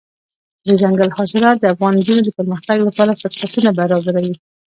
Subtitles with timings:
[0.67, 4.35] دځنګل حاصلات د افغان نجونو د پرمختګ لپاره فرصتونه برابروي.